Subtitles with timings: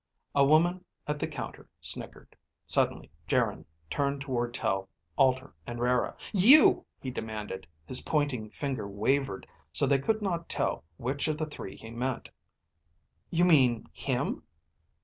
[0.33, 2.35] A woman at the counter snickered.
[2.65, 6.15] Suddenly Geryn turned toward Tel, Alter, and Rara.
[6.33, 7.67] "You!" he demanded.
[7.85, 12.31] His pointing finger wavered so they could not tell which of the three he meant.
[13.29, 14.41] "You mean him?"